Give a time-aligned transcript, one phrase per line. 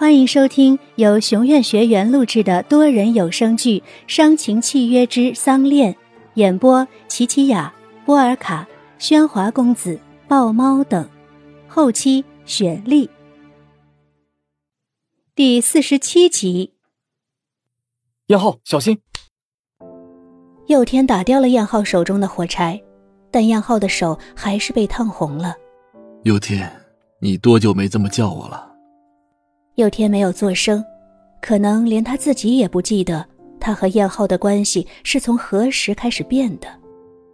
[0.00, 5.92] 欢迎收听由熊院学员录制的多人有声剧《伤情契约之丧恋》，
[6.36, 7.70] 演播：琪琪雅、
[8.06, 8.66] 波尔卡、
[8.98, 11.06] 喧哗公子、豹猫等，
[11.68, 13.10] 后期雪莉。
[15.34, 16.72] 第四十七集。
[18.28, 18.98] 燕浩，小心！
[20.68, 22.82] 佑天打掉了燕浩手中的火柴，
[23.30, 25.54] 但燕浩的手还是被烫红了。
[26.24, 26.72] 佑天，
[27.20, 28.69] 你多久没这么叫我了？
[29.80, 30.84] 佑天没有做声，
[31.40, 33.26] 可能连他自己也不记得
[33.58, 36.68] 他和燕浩的关系是从何时开始变的。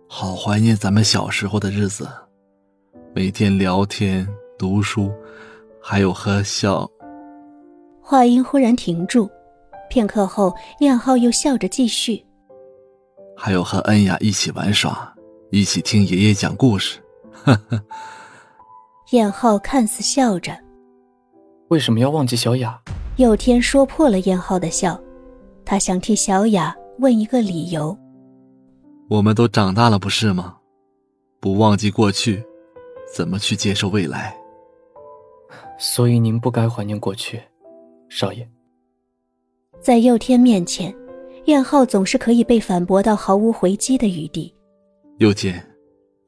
[0.07, 2.09] 好怀念咱们小时候的日子，
[3.13, 4.25] 每天聊天、
[4.57, 5.13] 读书，
[5.83, 6.89] 还有和笑。
[8.01, 9.29] 话音忽然停住，
[9.91, 12.25] 片刻后，燕浩又笑着继续
[13.37, 15.13] ：“还有和恩雅一起玩耍，
[15.51, 17.01] 一起听爷爷讲故事。”
[17.43, 17.83] 呵呵。
[19.11, 20.57] 燕浩看似笑着。
[21.69, 22.81] 为什么要忘记小雅？
[23.17, 25.01] 佑天说破了燕浩的笑，
[25.65, 27.97] 他想替小雅问一个理由。
[29.09, 30.57] 我们都长大了，不是吗？
[31.41, 32.45] 不忘记过去，
[33.13, 34.37] 怎么去接受未来？
[35.77, 37.43] 所以您不该怀念过去，
[38.09, 38.49] 少爷。
[39.81, 40.95] 在佑天面前，
[41.47, 44.55] 燕浩总是可以被反驳到毫无回击的余地。
[45.19, 45.61] 佑天，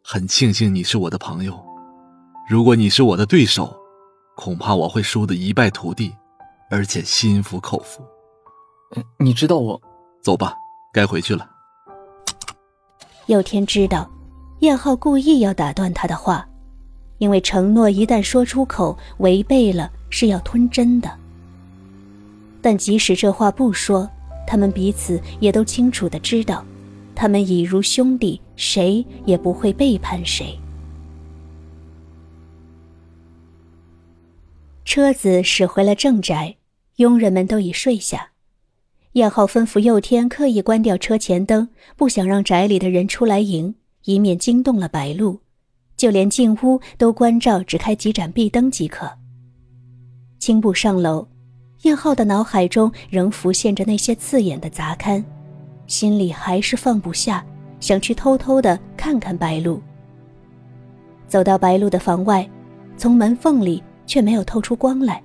[0.03, 1.57] 很庆幸你是我的朋友，
[2.51, 3.73] 如果你是我的对手。
[4.39, 6.15] 恐怕我会输得一败涂地，
[6.71, 8.05] 而且心服口服。
[9.19, 9.83] 你知道我，
[10.23, 10.55] 走吧，
[10.93, 11.45] 该回去了。
[13.27, 14.09] 佑天知道，
[14.61, 16.49] 燕浩故意要打断他的话，
[17.19, 21.11] 因为承诺一旦说出口，违背了是要吞针的。
[22.63, 24.09] 但即使这话不说，
[24.47, 26.65] 他们彼此也都清楚的知道，
[27.13, 30.57] 他们已如兄弟，谁也不会背叛谁。
[34.89, 36.57] 车子驶回了正宅，
[36.97, 38.31] 佣人们都已睡下。
[39.13, 45.41] 燕浩吩咐佑天刻意关掉车前灯，不想让宅里的人出来迎，以免惊动了白露。
[45.99, 49.13] 就连进屋都关照，只开几盏壁灯即可。
[50.39, 51.29] 轻步上楼，
[51.83, 55.23] 燕浩的脑海中仍浮现着那些刺眼的杂刊，
[55.87, 57.45] 心里还是放不下，
[57.79, 59.83] 想去偷偷的看看白露。
[61.27, 62.49] 走到白露的房外，
[62.97, 63.83] 从门缝里。
[64.09, 65.23] 却没有透出光来。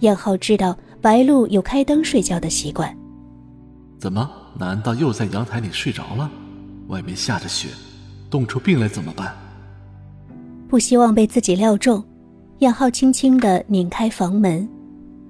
[0.00, 2.96] 燕浩知道白露有开灯睡觉的习惯。
[3.98, 4.30] 怎么？
[4.58, 6.30] 难道又在阳台里睡着了？
[6.88, 7.68] 外面下着雪，
[8.28, 9.34] 冻出病来怎么办？
[10.68, 12.04] 不希望被自己料中，
[12.58, 14.68] 燕浩轻轻地拧开房门。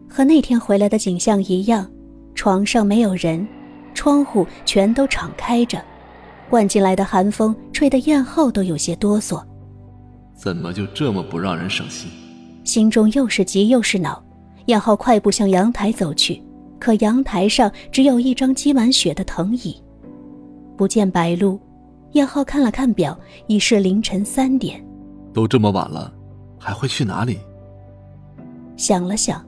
[0.09, 1.89] 和那天回来的景象一样，
[2.35, 3.47] 床上没有人，
[3.95, 5.81] 窗户全都敞开着，
[6.51, 9.43] 灌进来的寒风吹得燕浩都有些哆嗦。
[10.35, 12.11] 怎么就这么不让人省心？
[12.65, 14.23] 心中又是急又是恼，
[14.67, 16.43] 燕浩快步向阳台走去，
[16.79, 19.77] 可阳台上只有一张积满雪的藤椅，
[20.77, 21.59] 不见白露。
[22.13, 24.85] 燕浩看了看表，已是凌晨三点。
[25.33, 26.13] 都这么晚了，
[26.59, 27.39] 还会去哪里？
[28.77, 29.43] 想了想，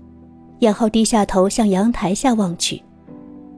[0.61, 2.83] 燕浩低下头向阳台下望去。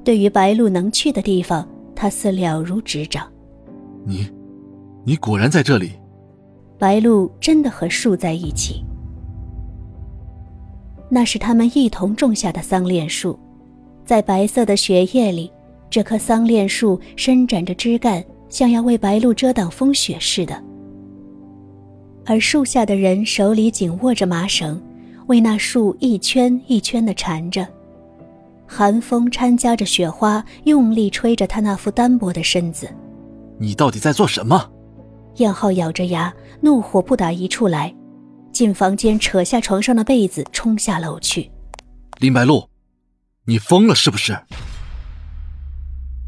[0.02, 3.26] 对于白露能去的地方，他似了如指掌。
[4.04, 4.28] 你，
[5.04, 5.92] 你果然在这里。
[6.78, 8.84] 白露真的和树在一起。
[11.08, 13.38] 那是他们一同种下的桑恋树，
[14.04, 15.50] 在白色的雪夜里，
[15.88, 20.60] 这棵桑恋树伸展着枝干，像要为白露遮挡风雪似的。
[22.24, 24.82] 而树下的人手里紧握着麻绳，
[25.28, 27.66] 为那树一圈一圈地缠着。
[28.66, 32.88] 寒风掺夹着雪花，用力吹着他那副单薄的身子。
[33.58, 34.68] 你到底在做什么？
[35.36, 37.94] 燕浩咬着牙，怒火不打一处来。
[38.56, 41.50] 进房间，扯下床上的被子，冲下楼去。
[42.20, 42.70] 林白露，
[43.44, 44.34] 你疯了是不是？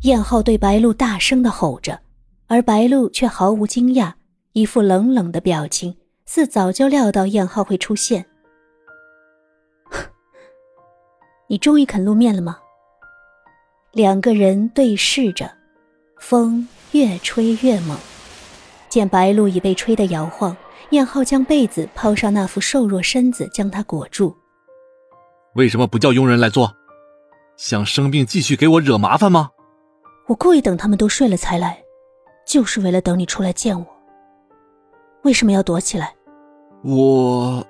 [0.02, 1.98] 燕浩对白露大声的吼着，
[2.46, 4.12] 而白露却毫无惊讶，
[4.52, 5.96] 一副冷冷的表情，
[6.26, 8.26] 似早就料到燕浩会出现。
[11.48, 12.58] 你终于肯露面了吗？
[13.92, 15.50] 两个人对视着，
[16.20, 17.96] 风越吹越猛，
[18.90, 20.54] 见白露已被吹得摇晃。
[20.90, 24.34] 燕浩将被子抛上那副瘦弱身子，将他裹住。
[25.54, 26.72] 为什么不叫佣人来做？
[27.56, 29.50] 想生病继续给我惹麻烦吗？
[30.26, 31.82] 我故意等他们都睡了才来，
[32.46, 33.86] 就是为了等你出来见我。
[35.24, 36.14] 为什么要躲起来？
[36.84, 37.66] 我……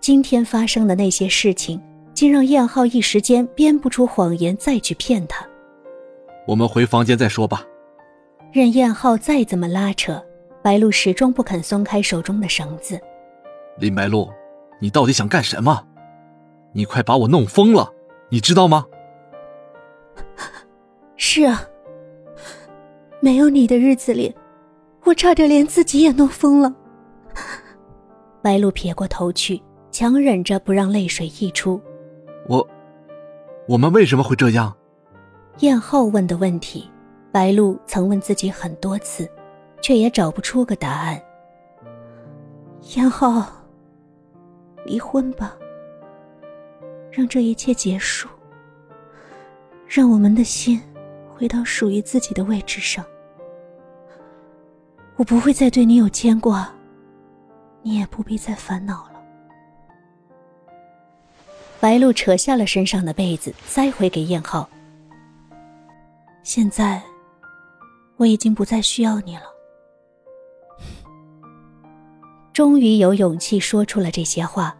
[0.00, 1.82] 今天发生的那些事情，
[2.12, 5.44] 竟让燕浩一时间编不出谎言再去骗他。
[6.46, 7.64] 我们回房间再说吧。
[8.52, 10.22] 任燕浩再怎么拉扯。
[10.64, 12.98] 白露始终不肯松开手中的绳子。
[13.76, 14.32] 林白露，
[14.80, 15.86] 你到底想干什么？
[16.72, 17.92] 你快把我弄疯了，
[18.30, 18.86] 你知道吗？
[21.18, 21.60] 是啊，
[23.20, 24.34] 没有你的日子里，
[25.04, 26.74] 我差点连自己也弄疯了。
[28.40, 31.78] 白露撇过头去，强忍着不让泪水溢出。
[32.48, 32.66] 我，
[33.68, 34.74] 我们为什么会这样？
[35.58, 36.90] 燕浩问的问题，
[37.30, 39.30] 白露曾问自己很多次，
[39.84, 41.22] 却也找不出个答案。
[42.96, 43.46] 燕浩，
[44.86, 45.54] 离婚吧，
[47.10, 48.26] 让这一切结束，
[49.86, 50.80] 让我们的心
[51.34, 53.04] 回到属于自己的位置上。
[55.16, 56.72] 我不会再对你有牵挂，
[57.82, 59.22] 你也不必再烦恼了。
[61.78, 64.66] 白露扯下了身上的被子，塞回给燕浩。
[66.42, 67.02] 现在，
[68.16, 69.53] 我已经不再需要你了。
[72.54, 74.76] 终于有勇气说出了这些话，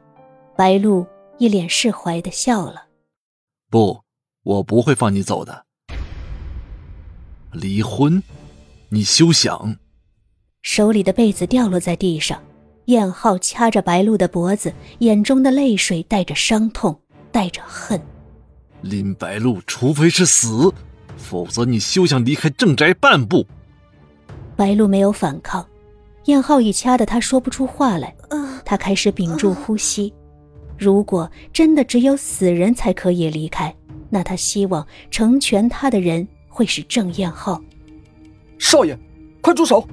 [0.56, 1.04] 白露
[1.38, 2.84] 一脸释怀的笑了。
[3.68, 4.00] 不，
[4.44, 5.66] 我不会放你走的。
[7.50, 8.22] 离婚，
[8.90, 9.76] 你休想！
[10.62, 12.40] 手里的被子掉落在地上，
[12.84, 16.96] 燕浩掐着白露的脖子，眼中的泪水带着伤痛，
[17.32, 18.00] 带着恨。
[18.82, 20.72] 林白露，除非是死，
[21.16, 23.44] 否则你休想离开正宅半步。
[24.54, 25.66] 白露没有反抗。
[26.26, 28.14] 燕浩已掐得他说不出话来，
[28.64, 30.12] 他开始屏住呼吸。
[30.78, 33.74] 如果真的只有死人才可以离开，
[34.08, 37.60] 那他希望成全他的人会是郑燕浩。
[38.58, 38.98] 少爷，
[39.40, 39.86] 快住手！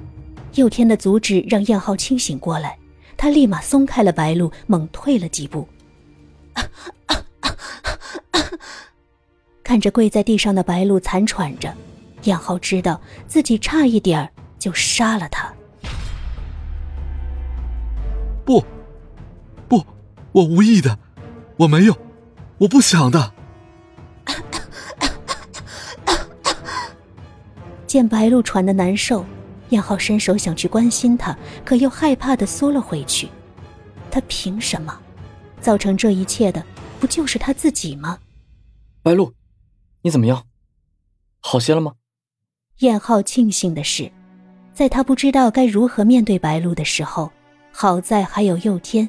[0.54, 2.78] 佑天的阻止让燕浩清醒过来，
[3.16, 5.68] 他立马松开了白露，猛退了几步。
[9.62, 11.72] 看着跪在地上的白露残喘着，
[12.24, 14.28] 燕浩知道自己差一点
[14.58, 15.51] 就杀了他。
[18.44, 18.64] 不，
[19.68, 19.84] 不，
[20.32, 20.98] 我无意的，
[21.58, 21.96] 我没有，
[22.58, 23.32] 我不想的。
[27.86, 29.24] 见白露喘的难受，
[29.68, 33.28] 燕浩伸手想去关心她，可又害怕的缩了回去。
[34.10, 34.98] 他凭什么？
[35.60, 36.64] 造成这一切的
[36.98, 38.18] 不就是他自己吗？
[39.02, 39.32] 白露，
[40.02, 40.46] 你怎么样？
[41.40, 41.94] 好些了吗？
[42.78, 44.10] 燕浩庆幸的是，
[44.74, 47.30] 在他不知道该如何面对白露的时候。
[47.72, 49.08] 好在还有佑天。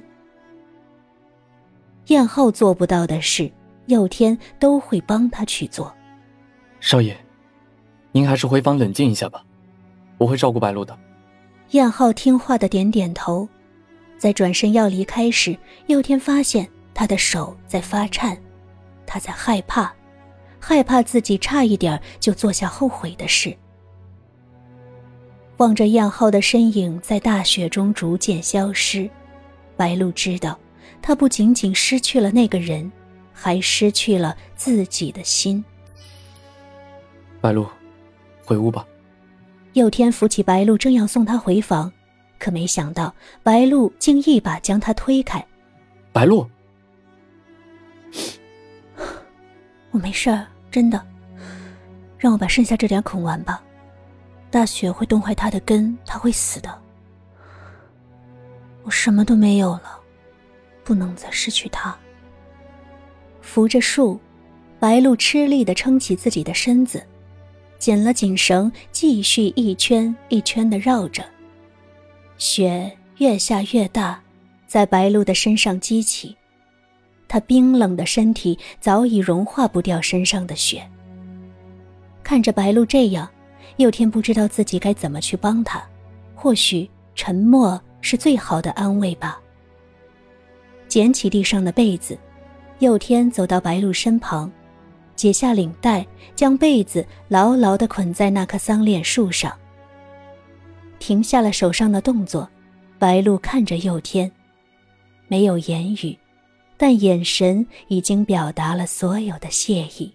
[2.07, 3.51] 燕浩做不到的事，
[3.85, 5.93] 佑天都会帮他去做。
[6.79, 7.15] 少爷，
[8.11, 9.43] 您还是回房冷静一下吧，
[10.17, 10.97] 我会照顾白露的。
[11.71, 13.47] 燕浩听话的点点头，
[14.17, 15.57] 在转身要离开时，
[15.87, 18.37] 佑天发现他的手在发颤，
[19.05, 19.93] 他在害怕，
[20.59, 23.55] 害怕自己差一点就做下后悔的事。
[25.57, 29.09] 望着燕浩的身影在大雪中逐渐消失，
[29.77, 30.59] 白露知道，
[31.01, 32.91] 他不仅仅失去了那个人，
[33.31, 35.63] 还失去了自己的心。
[37.39, 37.67] 白露，
[38.43, 38.85] 回屋吧。
[39.73, 41.91] 佑天扶起白露，正要送她回房，
[42.39, 45.43] 可没想到白露竟一把将他推开。
[46.11, 46.47] 白露，
[49.91, 51.03] 我没事儿，真的。
[52.17, 53.61] 让我把剩下这点啃完吧。
[54.53, 56.79] 大雪会冻坏他的根，他会死的。
[58.83, 59.99] 我什么都没有了，
[60.83, 61.97] 不能再失去他。
[63.41, 64.19] 扶着树，
[64.79, 67.03] 白露吃力的撑起自己的身子，
[67.79, 71.25] 紧了紧绳，继续一圈一圈的绕着。
[72.37, 74.21] 雪越下越大，
[74.67, 76.37] 在白露的身上激起，
[77.27, 80.87] 她冰冷的身体早已融化不掉身上的雪。
[82.21, 83.27] 看着白露这样。
[83.77, 85.83] 佑天不知道自己该怎么去帮他，
[86.35, 89.39] 或许沉默是最好的安慰吧。
[90.87, 92.17] 捡起地上的被子，
[92.79, 94.51] 佑天走到白露身旁，
[95.15, 96.05] 解下领带，
[96.35, 99.51] 将被子牢牢地捆在那棵桑恋树上。
[100.99, 102.47] 停下了手上的动作，
[102.99, 104.31] 白露看着佑天，
[105.27, 106.17] 没有言语，
[106.77, 110.13] 但眼神已经表达了所有的谢意。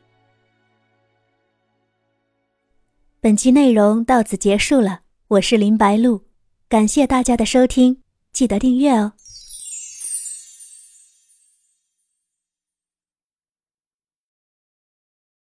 [3.21, 6.23] 本期内容到此结束了，我是林白露，
[6.69, 8.01] 感谢大家的收听，
[8.33, 9.15] 记得订阅哦。